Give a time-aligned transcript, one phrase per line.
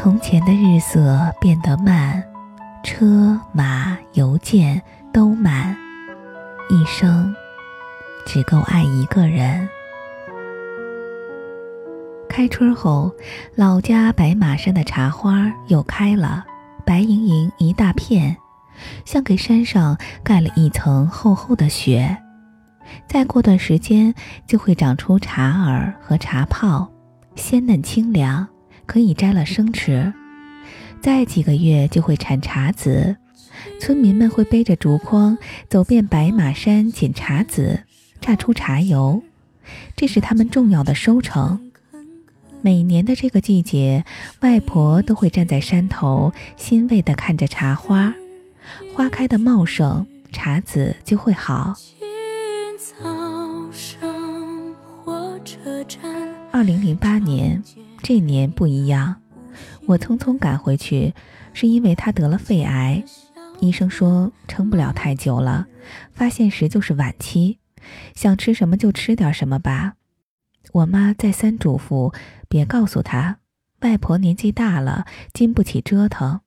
[0.00, 2.22] 从前的日色变得慢，
[2.84, 4.80] 车马邮件
[5.12, 5.76] 都慢，
[6.70, 7.34] 一生
[8.24, 9.68] 只够爱一个人。
[12.28, 13.10] 开春后，
[13.56, 16.46] 老家白马山的茶花又开了，
[16.86, 18.36] 白莹莹一大片，
[19.04, 22.16] 像给山上盖了一层厚厚的雪。
[23.08, 24.14] 再过段时间，
[24.46, 26.88] 就会长出茶耳和茶泡，
[27.34, 28.46] 鲜嫩清凉。
[28.88, 30.14] 可以摘了生吃，
[31.02, 33.16] 再几个月就会产茶籽，
[33.78, 35.36] 村民们会背着竹筐
[35.68, 37.80] 走遍白马山捡茶籽，
[38.18, 39.22] 榨出茶油，
[39.94, 41.70] 这是他们重要的收成。
[42.62, 44.06] 每年的这个季节，
[44.40, 48.14] 外婆都会站在山头，欣慰地看着茶花，
[48.94, 51.76] 花开的茂盛，茶籽就会好。
[56.50, 57.62] 二零零八年。
[58.08, 59.16] 这年不一样，
[59.84, 61.12] 我匆匆赶回去，
[61.52, 63.04] 是因为他得了肺癌，
[63.60, 65.66] 医生说撑不了太久了，
[66.14, 67.58] 发现时就是晚期，
[68.14, 69.96] 想吃什么就吃点什么吧。
[70.72, 72.14] 我妈再三嘱咐，
[72.48, 73.40] 别告诉他，
[73.82, 76.40] 外婆年纪大了，经不起折腾，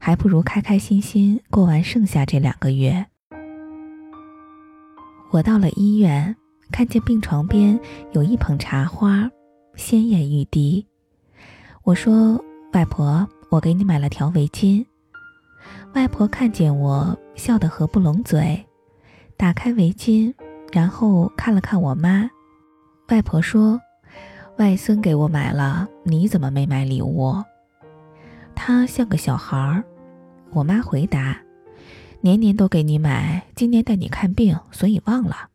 [0.00, 3.06] 还不如开开心心过完剩下这两个月。
[5.30, 6.34] 我到了医院，
[6.72, 7.78] 看见病床边
[8.10, 9.30] 有一捧茶花。
[9.76, 10.86] 鲜艳欲滴，
[11.86, 12.34] 我说
[12.74, 14.84] ：“外婆，我给你买了条围巾。”
[15.94, 18.66] 外婆看见我，笑得合不拢嘴，
[19.36, 20.34] 打开围巾，
[20.72, 22.28] 然后看了看我妈。
[23.06, 23.80] 外婆说
[24.58, 27.40] ：“外孙给我买了，你怎么没买礼物？”
[28.56, 29.84] 他像个小孩儿。
[30.50, 31.40] 我妈回答
[32.20, 35.50] ：“年年都给你买，今年带你看病，所以忘了。”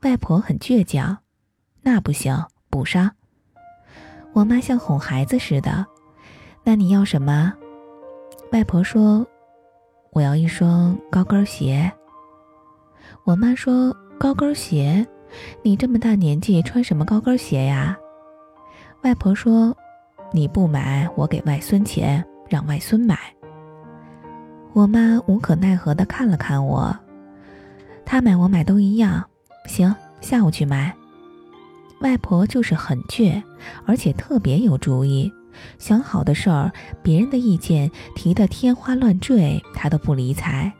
[0.00, 1.18] 外婆很倔强，
[1.82, 2.46] 那不行。
[2.70, 3.17] 补上。
[4.38, 5.84] 我妈像哄孩子似的。
[6.62, 7.52] 那你要什么？
[8.52, 9.26] 外婆说
[10.14, 11.90] ：“我要一双高跟鞋。”
[13.26, 15.04] 我妈说：“高跟鞋？
[15.64, 17.98] 你这么大年纪穿什么高跟鞋呀？”
[19.02, 19.76] 外婆说
[20.30, 23.18] ：“你不买，我给外孙钱，让外孙买。”
[24.72, 26.96] 我妈无可奈何地看了看我，
[28.06, 29.28] 他买我买都一样。
[29.66, 30.94] 行，下午去买。
[32.00, 33.42] 外婆就是很倔，
[33.86, 35.32] 而且特别有主意。
[35.78, 36.72] 想好的事儿，
[37.02, 40.72] 别人的意见提得天花乱坠，她都不理睬。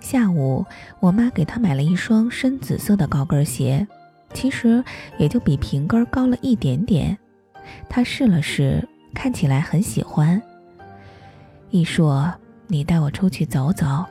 [0.00, 0.64] 下午，
[1.00, 3.86] 我妈给她买了一双深紫色的高跟鞋，
[4.32, 4.82] 其实
[5.18, 7.18] 也就比平跟高了一点点。
[7.88, 10.40] 她试了试，看起来很喜欢。
[11.70, 12.32] 一说
[12.68, 14.04] ：“你带我出去走走。”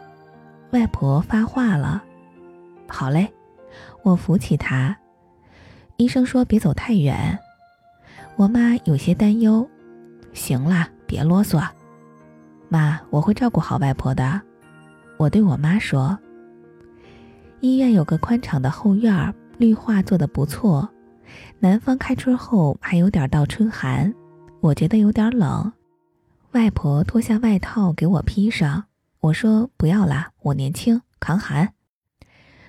[0.71, 2.03] 外婆发话了
[2.87, 3.27] ：“好嘞。”
[4.03, 4.95] 我扶起她。
[5.97, 7.37] 医生说别走太远，
[8.35, 9.67] 我妈有些担忧。
[10.33, 11.65] 行了，别啰嗦，
[12.67, 14.41] 妈，我会照顾好外婆的。
[15.17, 16.17] 我对我妈说。
[17.61, 20.87] 医院有个宽敞的后院，绿化做得不错。
[21.59, 24.13] 南方开春后还有点倒春寒，
[24.59, 25.71] 我觉得有点冷。
[26.51, 28.83] 外婆脱下外套给我披上，
[29.21, 31.73] 我说不要啦，我年轻，抗寒。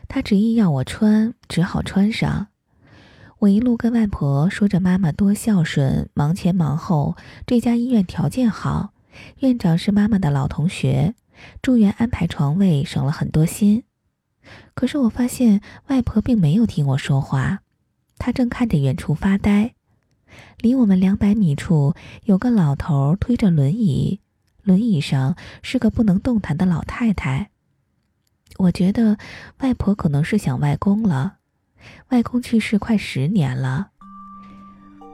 [0.07, 2.47] 她执意要我穿，只好穿上。
[3.39, 7.17] 我一路跟外婆说着妈妈多孝顺，忙前忙后。
[7.47, 8.95] 这家医院条件好，
[9.41, 11.15] 院长是妈妈的老同学，
[11.61, 13.85] 住院安排床位省了很多心。
[14.75, 17.61] 可是我发现外婆并没有听我说话，
[18.17, 19.75] 她正看着远处发呆。
[20.59, 24.21] 离我们两百米处有个老头推着轮椅，
[24.63, 27.51] 轮椅上是个不能动弹的老太太。
[28.57, 29.19] 我觉得
[29.59, 31.36] 外婆可能是想外公了。
[32.11, 33.89] 外公去世快十年了。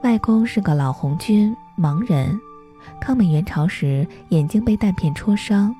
[0.03, 2.41] 外公是个老红军，盲人。
[3.01, 5.75] 抗美援朝时，眼睛被弹片戳伤。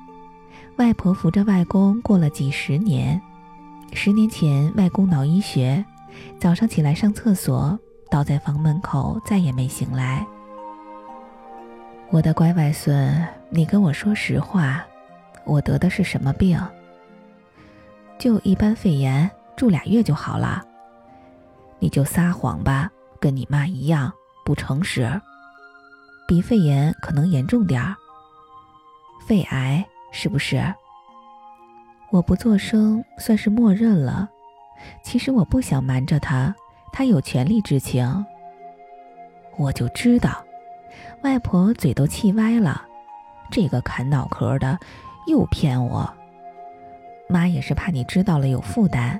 [0.77, 3.21] 外婆扶着外公过了几十年。
[3.91, 5.83] 十年前，外公脑溢血，
[6.39, 7.77] 早上起来上厕所，
[8.09, 10.25] 倒在房门口，再也没醒来。
[12.09, 14.83] 我的乖外孙，你跟我说实话，
[15.45, 16.59] 我得的是什么病？
[18.17, 20.63] 就一般肺炎，住俩月就好了。
[21.83, 22.89] 你就撒谎吧，
[23.19, 24.09] 跟你妈一样
[24.45, 25.05] 不诚实。
[26.25, 27.93] 比肺炎可能严重点儿，
[29.27, 30.63] 肺癌是不是？
[32.09, 34.29] 我不作声，算是默认了。
[35.03, 36.55] 其实我不想瞒着他，
[36.93, 38.25] 他有权利知情。
[39.57, 40.41] 我就知道，
[41.23, 42.81] 外婆嘴都气歪了，
[43.51, 44.79] 这个砍脑壳的
[45.27, 46.09] 又骗我。
[47.27, 49.19] 妈也是怕你知道了有负担。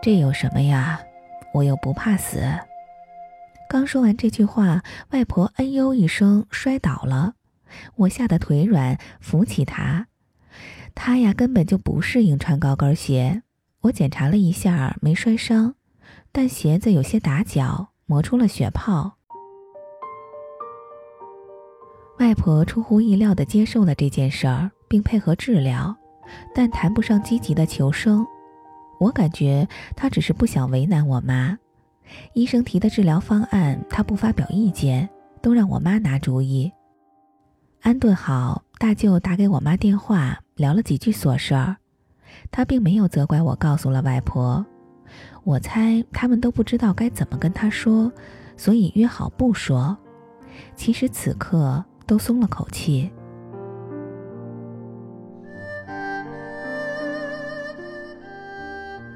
[0.00, 1.00] 这有什么呀？
[1.54, 2.40] 我又不怕死，
[3.68, 7.34] 刚说完这句话，外婆“哎呦”一声摔倒了，
[7.96, 10.06] 我吓得腿软，扶起她。
[10.94, 13.42] 她呀，根本就不适应穿高跟鞋。
[13.82, 15.74] 我检查了一下，没摔伤，
[16.30, 19.16] 但鞋子有些打脚，磨出了血泡。
[22.18, 25.96] 外婆出乎意料地接受了这件事儿，并配合治疗，
[26.54, 28.24] 但谈不上积极的求生。
[29.02, 29.66] 我感觉
[29.96, 31.58] 他只是不想为难我妈。
[32.34, 35.08] 医生提的治疗方案，他不发表意见，
[35.40, 36.72] 都让我妈拿主意。
[37.80, 41.76] 安顿好，大舅打给我妈电话，聊了几句琐事儿。
[42.50, 44.64] 他并没有责怪我告诉了外婆，
[45.44, 48.12] 我猜他们都不知道该怎么跟他说，
[48.56, 49.96] 所以约好不说。
[50.76, 51.84] 其实此刻。
[52.04, 53.10] 都松了口气。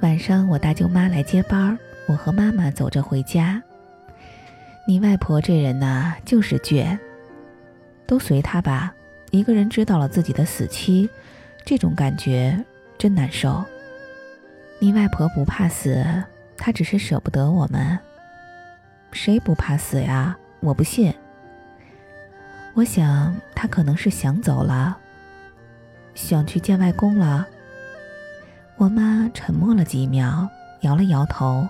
[0.06, 1.76] 晚上，我大舅妈来接班，
[2.06, 3.61] 我和妈妈走着回家。
[4.87, 6.97] 你外婆这人呐，就是倔。
[8.06, 8.94] 都随她吧，
[9.32, 11.11] 一个人知道了自己的死期，
[11.64, 12.56] 这种感觉
[12.97, 13.64] 真难受。
[14.79, 16.06] 你外婆不怕死，
[16.56, 17.99] 她只是舍不得我们。
[19.11, 20.37] 谁不怕死呀？
[20.61, 21.12] 我不信。
[22.75, 24.97] 我想他可能是想走了，
[26.14, 27.49] 想去见外公了。
[28.78, 30.46] 我妈沉默了几秒，
[30.82, 31.67] 摇了摇头。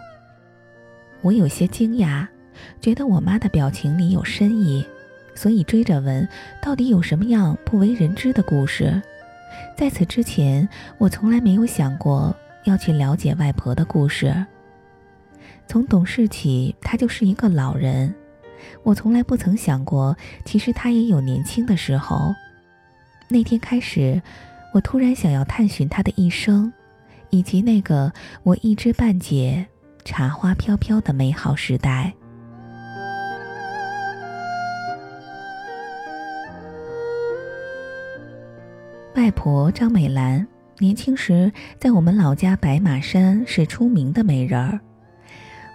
[1.23, 2.27] 我有些惊讶，
[2.81, 4.85] 觉得我妈的表情里有深意，
[5.33, 6.29] 所以追着问：
[6.61, 9.01] 到底有什么样不为人知的故事？
[9.77, 10.69] 在此之前，
[10.99, 14.45] 我从来没有想过要去了解外婆的故事。
[15.69, 18.13] 从懂事起，她就是一个老人。
[18.83, 22.35] 我从来不曾想过，其实她也有年轻的时候。
[23.29, 24.21] 那天开始，
[24.75, 26.73] 我突然想要探寻她的一生，
[27.37, 28.11] 以及那个
[28.45, 29.67] 我一知半解、
[30.07, 32.11] 茶花飘飘的美好时代。
[39.15, 40.47] 外婆张美兰
[40.79, 44.81] 年轻时在我们老家白马山是出名的美人儿。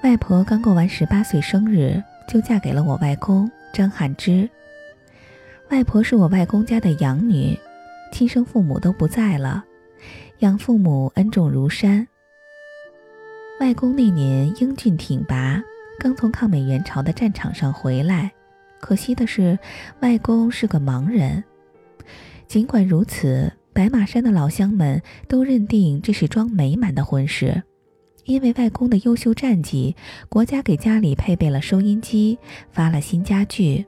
[0.04, 2.02] 外婆刚过完十八岁生日。
[2.28, 4.50] 就嫁给了我外公张汉之。
[5.69, 7.60] 外婆是我外公家的养女，
[8.10, 9.66] 亲生父母都不在了，
[10.42, 12.08] 养父母恩重如山。
[13.60, 15.62] 外公那年英俊挺拔，
[16.00, 18.32] 刚从抗美援朝的战场上回来，
[18.80, 19.60] 可惜的是，
[20.00, 21.44] 外公是个盲人。
[22.48, 27.62] 尽管如此，白马山的老乡们都认定这是桩美满的婚事。
[28.26, 29.96] 因为外公的优秀战绩，
[30.28, 32.40] 国家给家里配备了收音机，
[32.72, 33.86] 发了新家具，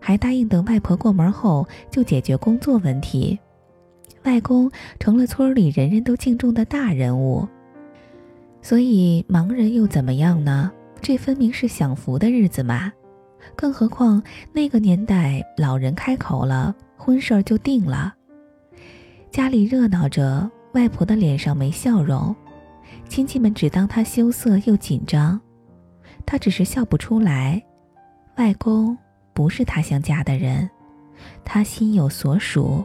[0.00, 3.38] 还答应等外婆过门后就解决工作问题。
[4.24, 7.48] 外公成了村里人人都敬重的大人物。
[8.62, 10.70] 所以盲人又怎么样呢？
[11.00, 12.92] 这分明是享福的日子嘛！
[13.56, 14.22] 更何况
[14.52, 18.14] 那个年代，老人开口了，婚事儿就定了。
[19.30, 22.36] 家里热闹着，外婆的脸上没笑容。
[23.08, 25.40] 亲戚们只当他羞涩又紧张，
[26.26, 27.62] 他只是笑不出来。
[28.36, 28.96] 外公
[29.32, 30.68] 不是他想嫁的人，
[31.44, 32.84] 他心有所属，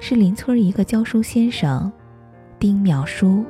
[0.00, 1.90] 是邻村一个教书先生，
[2.58, 3.44] 丁妙书。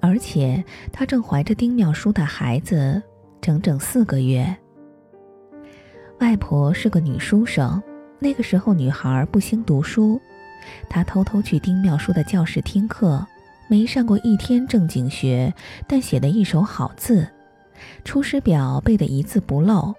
[0.00, 0.62] 而且
[0.92, 3.02] 他正怀着丁妙书的孩子，
[3.40, 4.54] 整整四个月。
[6.20, 7.82] 外婆是个女书生，
[8.18, 10.20] 那个时候女孩不兴读书，
[10.88, 13.26] 她偷偷去丁妙书的教室听课。
[13.66, 15.52] 没上过一天正经学，
[15.88, 17.22] 但写的一手好字，
[18.04, 19.78] 《出师表》背得一字不漏，《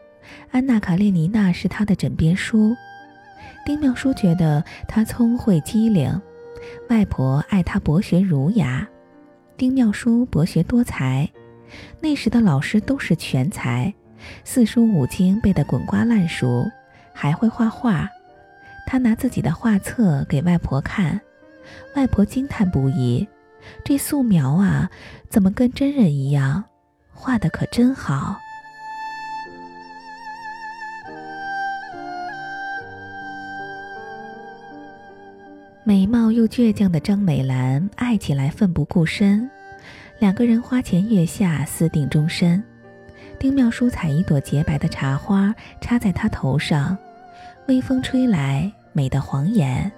[0.52, 2.76] 安娜·卡列尼娜》是他的枕边书。
[3.66, 6.22] 丁妙书觉得他聪慧机灵，
[6.88, 8.88] 外婆爱他博学儒雅。
[9.58, 11.28] 丁妙书博学多才，
[12.00, 13.92] 那时的老师都是全才，
[14.44, 16.64] 四书五经背得滚瓜烂熟，
[17.12, 18.08] 还会画画。
[18.86, 21.20] 他拿自己的画册给外婆看，
[21.96, 23.28] 外婆惊叹不已。
[23.84, 24.92] 这素描啊，
[25.28, 26.64] 怎么跟真人一样？
[27.12, 28.38] 画的可真好。
[35.88, 39.48] 美貌又倔强的张美兰爱起来奋不顾身，
[40.18, 42.62] 两个人花前月下，私定终身。
[43.38, 46.98] 丁妙书采一朵洁白的茶花插在她头上，
[47.68, 49.92] 微风吹来，美得晃眼。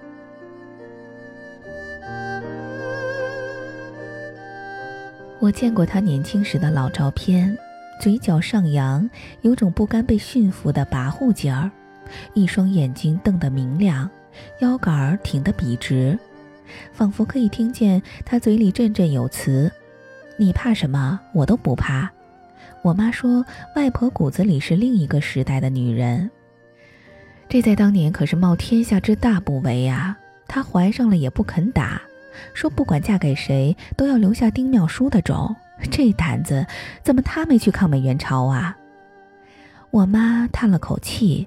[5.40, 7.56] 我见过他年轻时的老照片，
[7.98, 9.08] 嘴角上扬，
[9.40, 11.70] 有种不甘被驯服的跋扈劲儿，
[12.34, 14.10] 一双眼睛瞪得明亮，
[14.60, 16.18] 腰杆儿挺得笔直，
[16.92, 19.70] 仿佛可以听见他嘴里振振有词
[20.36, 21.18] ：“你怕什么？
[21.32, 22.10] 我都不怕。
[22.82, 26.30] 我妈说，外婆骨子里是另一个时代的女人。
[27.48, 30.16] 这在当年可是冒天下之大不韪呀！
[30.46, 32.00] 她怀上了也不肯打，
[32.54, 35.54] 说不管嫁给谁都要留下丁妙书的种。
[35.90, 36.66] 这胆子，
[37.02, 38.76] 怎么她没去抗美援朝啊？
[39.90, 41.46] 我妈叹了口气。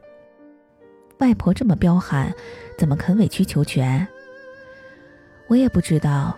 [1.20, 2.34] 外婆这么彪悍，
[2.78, 4.08] 怎么肯委曲求全？
[5.48, 6.38] 我也不知道。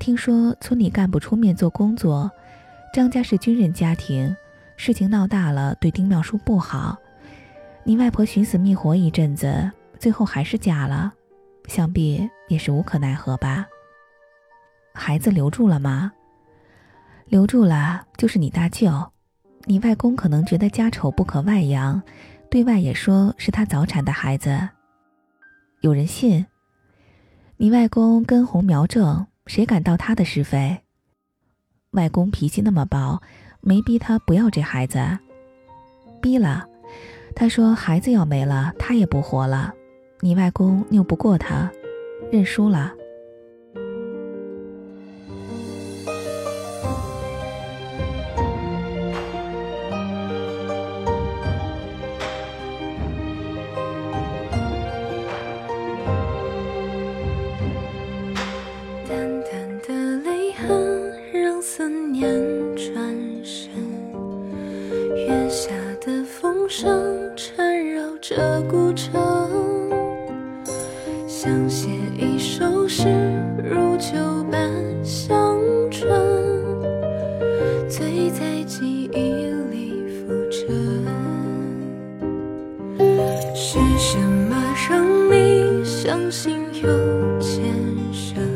[0.00, 2.30] 听说村里干部出面做工作。
[2.92, 4.34] 张家是军人家庭，
[4.76, 6.96] 事情闹大了，对丁妙书不好。
[7.84, 11.12] 你外婆寻死觅活一阵子，最后还是嫁了，
[11.66, 13.66] 想必也是无可奈何吧。
[14.92, 16.12] 孩子留住了吗？
[17.26, 18.90] 留住了，就是你大舅。
[19.64, 22.02] 你外公可能觉得家丑不可外扬，
[22.50, 24.68] 对外也说是他早产的孩子。
[25.84, 26.46] 有人信？
[27.58, 30.80] 你外公根红苗正，谁敢道他的是非？
[31.90, 33.20] 外公脾气那么暴，
[33.60, 35.18] 没逼他不要这孩子，
[36.22, 36.66] 逼了。
[37.36, 39.74] 他说孩子要没了，他也不活了。
[40.20, 41.70] 你外公拗不过他，
[42.32, 42.90] 认输了。
[86.04, 87.64] 相信有前
[88.12, 88.53] 生？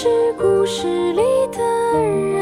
[0.00, 1.58] 是故事里的
[1.92, 2.37] 人。